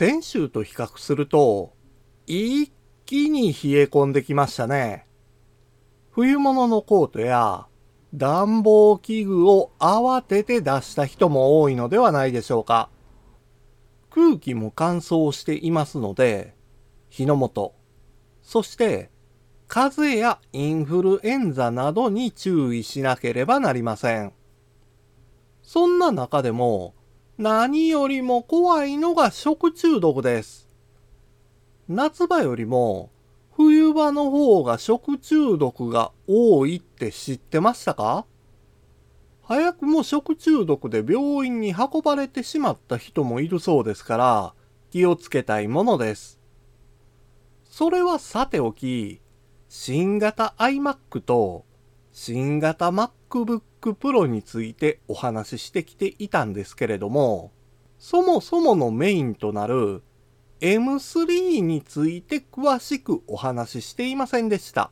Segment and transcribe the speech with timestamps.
[0.00, 1.74] 先週と比較すると、
[2.26, 2.72] 一
[3.04, 5.06] 気に冷え込んできましたね。
[6.10, 7.66] 冬物のコートや
[8.14, 12.88] 暖房器具を慌てて出した人も多いのではないでしょうか。
[14.08, 16.54] 空気も乾燥していますので、
[17.10, 17.74] 火の元、
[18.40, 19.10] そして
[19.68, 24.32] 風邪やインフルエンザなどに注意しなければなりません。
[25.60, 26.94] そんな中でも
[27.40, 30.68] 何よりも怖いのが食中毒です。
[31.88, 33.08] 夏場よりも
[33.56, 38.26] 冬場の方が食中毒が多いって知ってましたか？
[39.42, 44.54] 早くも食中毒で病院に運ばれてしまった人もいるそうですから
[44.90, 46.38] 気をつけたいものです。
[47.64, 49.22] それはさておき、
[49.70, 51.64] 新型 iMac と
[52.12, 57.52] 新型 MacBook Pro についてお話ししてきていたんですけれども、
[57.98, 60.02] そもそものメインとなる
[60.60, 64.90] M3 について詳しくお話ししていませんでした。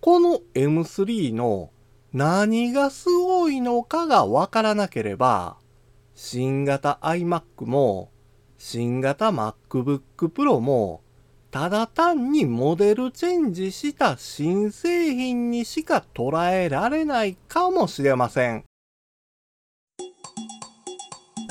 [0.00, 1.70] この M3 の
[2.12, 5.56] 何がすごいのかがわからなければ、
[6.14, 8.10] 新型 iMac も
[8.58, 11.02] 新型 MacBook Pro も
[11.50, 18.64] ただ単にモデルチェンジした新製品にしか捉えられないかもしれません。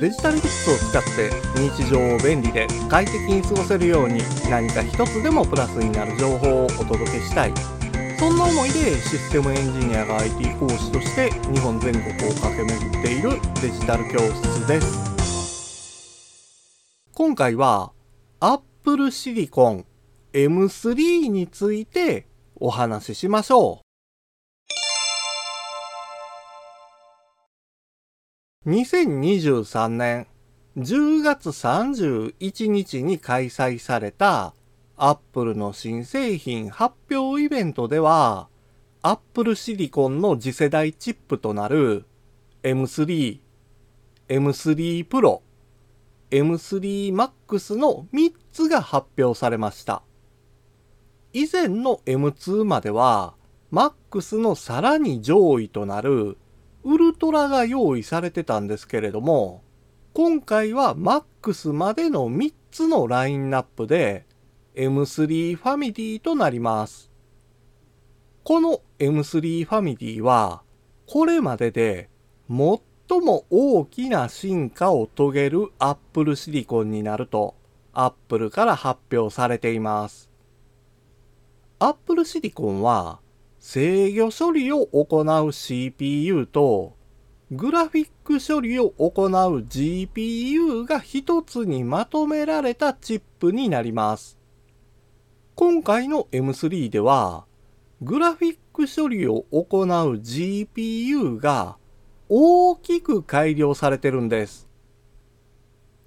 [0.00, 7.52] デジタルグッズを使って日常を便利で快適に過ごせるように何か一つでもプラスになる情報をお届けしたい
[8.18, 13.30] そんな思いでシステムエンジニアが IT 講師として日本全国を駆け巡っている
[13.62, 15.14] デジタル教室です
[17.14, 17.92] 今回は
[18.40, 19.84] Apple Silicon
[20.32, 23.80] M3 についてお話ししましょ
[28.66, 28.70] う。
[28.70, 30.26] 2023年
[30.76, 34.54] 10月31日に開催された
[34.96, 38.48] アップルの新製品発表イベントでは、
[39.02, 42.06] アップルシリコンの次世代チップとなる
[42.62, 43.40] M3、
[44.28, 45.40] M3 Pro、
[46.30, 50.02] M3 Max の3つが発表されました。
[51.32, 53.34] 以前の M2 までは、
[53.72, 56.38] Max のさらに上位となる
[56.84, 59.64] ウルトラが用意されてたんですけれども、
[60.12, 64.24] 今回は MAX までの3つのラインナップで
[64.76, 67.10] M3 ファミリーとなります。
[68.44, 70.62] この M3 ファミリーは、
[71.06, 72.08] これまでで
[72.48, 72.56] 最
[73.20, 77.56] も大きな進化を遂げる Apple シリコンになると
[77.94, 80.30] Apple から発表されています。
[81.78, 83.20] Apple シリコンは
[83.58, 86.96] 制御処理を行う CPU と
[87.50, 94.38] グラフィック処理を行う GPU が一つにまとめられたチップになります。
[95.54, 97.44] 今回の M3 では
[98.02, 101.76] グラフィック処理を行う GPU が
[102.28, 104.68] 大きく改良されてるんです。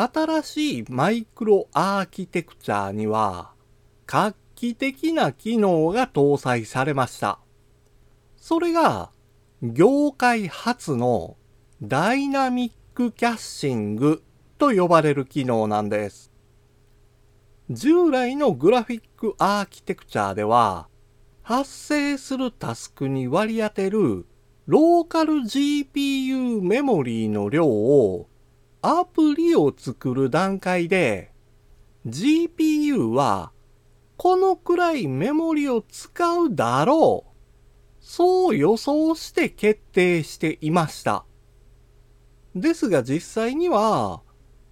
[0.00, 3.52] 新しいマイクロアーキテクチャには
[4.06, 7.40] 画期的な機能が搭載されました。
[8.36, 9.10] それが、
[9.60, 11.36] 業界初の
[11.82, 14.22] ダイナミックキャッシング
[14.56, 16.32] と呼ばれる機能なんです。
[17.68, 20.88] 従来のグラフィックアーキテクチャでは、
[21.42, 24.26] 発生するタスクに割り当てる
[24.66, 28.28] ローカル GPU メモリーの量を
[28.82, 31.32] アプリを作る段階で
[32.06, 33.52] GPU は
[34.18, 37.28] このくらいメモリを使うだろう。
[38.00, 41.24] そう予想して決定していました。
[42.56, 44.22] ですが実際には、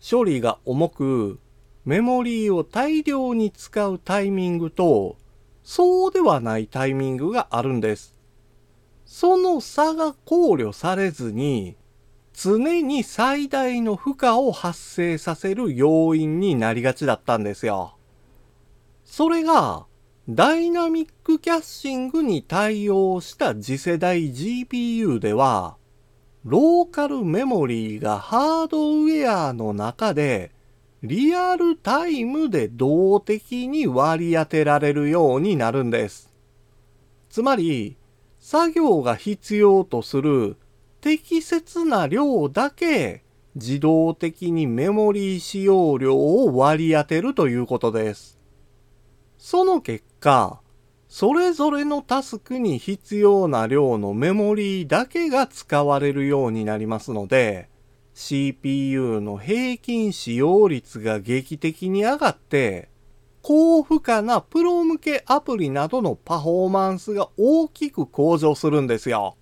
[0.00, 1.38] 処理が重く、
[1.84, 5.16] メモリーを大量に使うタイミングと、
[5.62, 8.16] そうではないタイミングがあるんです。
[9.04, 11.76] その差が考慮されずに、
[12.38, 17.96] 常に最大の負荷を発生させる要因になりがちだったんですよ。
[19.06, 19.86] それが、
[20.28, 25.76] ダイナミックキャッシングに対応した次世代 GPU では、
[26.44, 30.52] ローカルメモリーがハードウェアの中で
[31.02, 36.30] リアルタイムで動的に割り当てられるようになるんです。
[37.30, 37.96] つまり、
[38.40, 40.56] 作業が必要とする
[41.06, 43.22] 適切な量だけ
[43.54, 48.40] 自動的にメモリー使用量を割り当てるということです。
[49.38, 50.60] その結果、
[51.06, 57.68] それぞれのタスクに必要な量のメモリーだけが使われるようになりますので、
[58.14, 62.88] CPU の平均使用率が劇的に上がって、
[63.42, 69.36] 高負荷なプロ向けアプリなどのパフォーマンスが大きく向上するんですよ。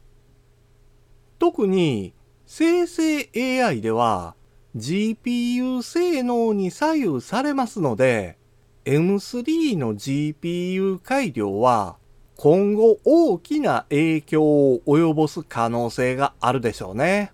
[1.38, 2.12] 特に
[2.46, 4.34] 生成 AI では
[4.76, 8.38] GPU 性能に左右されますので
[8.84, 11.96] M3 の GPU 改良は
[12.36, 17.32] 今後大きな影響を及ぼす可能性があるでしょうね。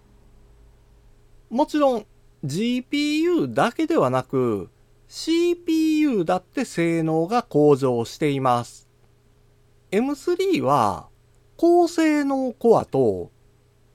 [1.48, 2.06] もちろん
[2.44, 4.68] GPU だけではなく
[5.08, 8.88] CPU だって性能が向上しています。
[9.90, 11.08] M3 は
[11.56, 13.32] 高性能コアと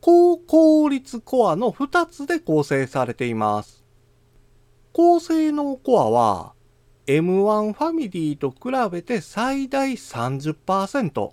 [0.05, 3.83] 高効率コアの2つで構成されています。
[4.93, 6.53] 高性能コアは
[7.07, 11.31] M1 ファミリーと比べて最大30%、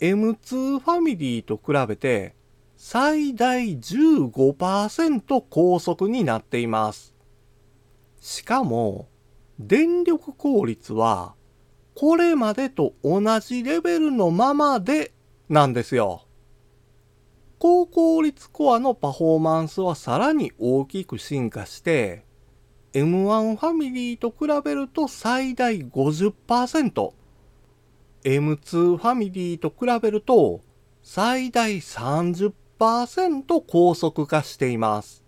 [0.00, 2.34] M2 ファミリーと比べて
[2.76, 7.14] 最大15%高速になっています。
[8.20, 9.06] しかも、
[9.60, 11.36] 電力効率は、
[11.94, 15.12] これまでと同じレベルのままで、
[15.48, 16.24] なんですよ。
[17.62, 22.24] 高効率コアのパフォーマンスはさらに大きく進化して、
[22.92, 27.12] M1 ファミリーと比べると最大50%、
[28.24, 30.60] M2 ファミリーと比べると
[31.04, 32.52] 最大30%
[33.64, 35.22] 高速化しています。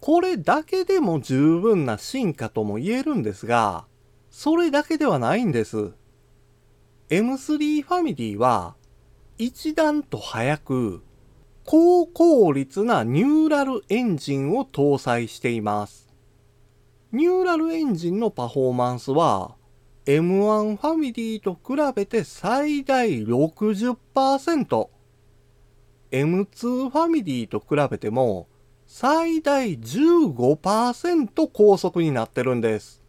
[0.00, 3.84] これだけでも十分な進化とも言えるんですが、
[4.30, 5.92] それだけではないんです。
[7.10, 8.76] M3 ファミリーは
[9.44, 11.02] 一段と早く
[11.64, 16.08] 高効率なニューラルエンジンを搭載しています。
[17.10, 19.56] ニューラルエンジンのパフォーマンスは
[20.06, 24.88] M1 ファミリーと比べて最大60%、
[26.12, 28.46] M2 ファミリーと比べても
[28.86, 33.02] 最大15%高速になってるんです。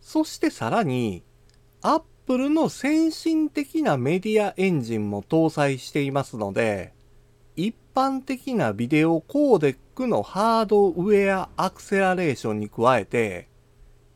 [0.00, 1.24] そしてさらに、
[1.82, 6.92] Apple の先進的なメディアエンジンも搭載していますので、
[7.54, 13.48] 一般的なビデオコーデックのハードウェアアクセラレーションに加えて、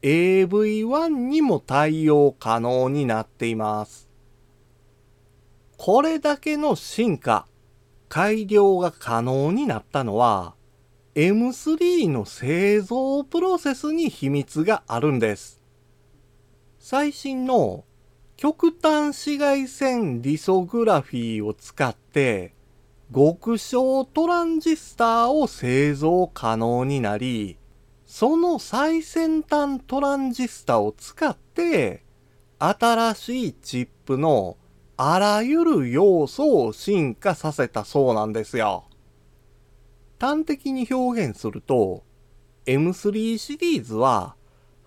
[0.03, 4.09] AV1 にも対応可能になっています。
[5.77, 7.47] これだけの進化、
[8.11, 10.55] 改良が可能になったのは
[11.15, 15.63] M3 の製造プロセスに秘密があるんです。
[16.79, 17.85] 最新の
[18.41, 22.55] 極端紫外線リソグラフィーを使って
[23.15, 27.59] 極小トランジスターを製造可能になり、
[28.07, 32.03] その最先端トランジスタを使って
[32.59, 34.57] 新しいチップの
[34.97, 38.85] あらゆる要素を進化させたそうなんですよ。
[40.19, 42.05] 端的に表現すると、
[42.65, 44.35] M3 シリーズは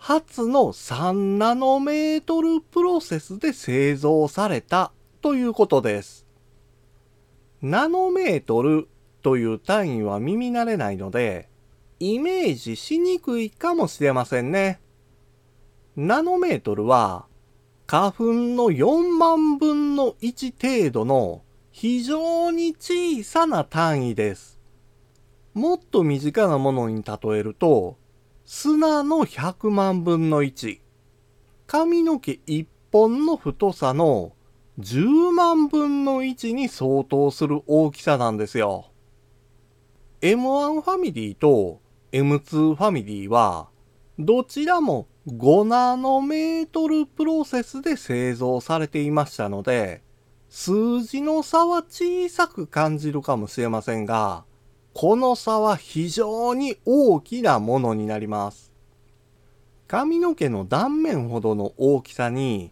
[0.05, 4.91] 初の3ナノメートルプロセスで製造された
[5.21, 6.27] ということです。
[7.61, 8.89] ナノメートル
[9.21, 11.47] という単位は耳慣れないので、
[12.01, 14.81] イメージしにくいかもしれませんね。
[15.95, 17.25] ナノメートルは
[17.87, 24.59] 花粉の4万分の1程度の非常に小さな単位です。
[25.53, 28.02] もっと身近なものに例えると、
[28.55, 30.77] 砂の100万分の1、
[31.65, 34.33] 髪の毛1本の太さの
[34.79, 38.91] 10万分の1に相当する大きさなんですよ。
[40.21, 43.69] M1 ファミリーと M2 ファミリーは、
[44.19, 50.03] どちらも5ナノメートルプロセスで製造されていましたので、
[50.49, 54.45] 数字の差は小さく感じるかもしれませんが、
[54.93, 58.71] この差は非常に大きなものになります。
[59.87, 62.71] 髪の毛の断面ほどの大きさに、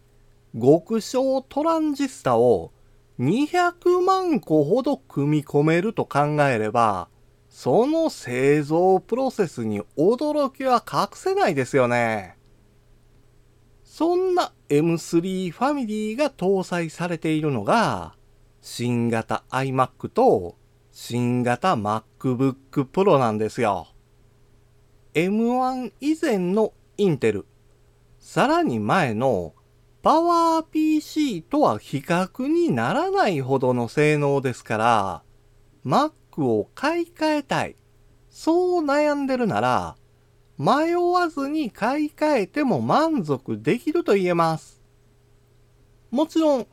[0.54, 2.72] 極小トランジスタを
[3.18, 7.08] 200万個ほど組み込めると考えれば、
[7.48, 12.38] その製造プロセスに驚きは隠せないですよね。
[13.84, 18.14] そんな M3 ファミリーが搭載されているのが、
[18.62, 20.56] 新型 iMac と
[20.94, 23.88] 新型 MacBook Pro なんですよ。
[25.14, 27.46] M1 以前のインテル、
[28.18, 29.54] さらに前の
[30.02, 35.22] パワー PC とは比較にならないほどの性能ですから、
[35.86, 37.76] Mac を買い替えたい。
[38.28, 39.96] そう悩んでるなら、
[40.58, 44.82] 迷わずに買い替えても満足できると言えます。
[46.10, 46.66] もちろん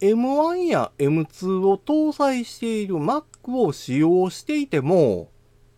[0.00, 5.30] M1 や M2 を搭載している Mac を使用していても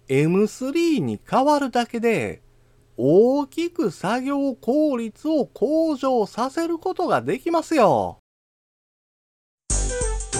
[0.09, 2.43] M3 に変わるだけで
[2.97, 8.20] 大きく作業効率を向上させることができますよ。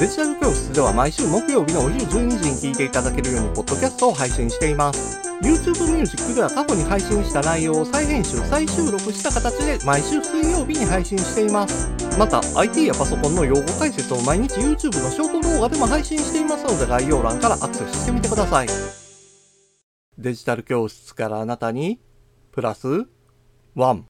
[0.01, 5.21] デジタル教室では毎週木曜日のお昼12時に聞いていただけるようにポッドキャストを配信しています。
[5.43, 11.91] YouTube Music では過去に配信した内容を再編集、再収録した形で毎週水曜日に配信しています。
[12.19, 18.69] また IT やパソコンの用語解説を毎日 YouTube のショート動画でも配信していますので概要欄からアクセスしてみてください。
[20.17, 22.01] デジタル教室からあなたに
[22.53, 23.05] プラス
[23.75, 24.10] ワン。